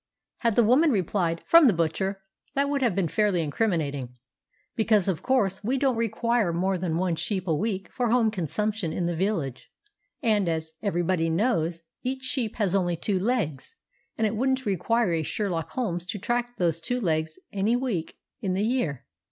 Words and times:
Had 0.37 0.55
the 0.55 0.63
woman 0.63 0.89
replied, 0.91 1.43
"From 1.45 1.67
the 1.67 1.73
butcher," 1.73 2.23
that 2.55 2.67
would 2.69 2.81
have 2.81 2.95
been 2.95 3.07
fairly 3.07 3.43
incriminating, 3.43 4.15
because, 4.75 5.07
of 5.07 5.21
course, 5.21 5.63
we 5.63 5.77
don't 5.77 5.95
require 5.95 6.51
more 6.51 6.75
than 6.75 6.97
one 6.97 7.15
sheep 7.15 7.47
a 7.47 7.53
week 7.53 7.87
for 7.91 8.09
home 8.09 8.31
consumption 8.31 8.91
in 8.91 9.05
the 9.05 9.15
village, 9.15 9.71
and, 10.23 10.49
as 10.49 10.71
everybody 10.81 11.29
knows, 11.29 11.83
each 12.01 12.23
sheep 12.23 12.55
has 12.55 12.73
only 12.73 12.95
two 12.95 13.19
legs, 13.19 13.75
and 14.17 14.25
it 14.25 14.35
wouldn't 14.35 14.65
require 14.65 15.13
a 15.13 15.21
Sherlock 15.21 15.69
Holmes 15.73 16.07
to 16.07 16.17
track 16.17 16.57
those 16.57 16.81
two 16.81 16.99
legs 16.99 17.37
any 17.53 17.75
week 17.75 18.17
in 18.39 18.55
the 18.55 18.63
year. 18.65 19.05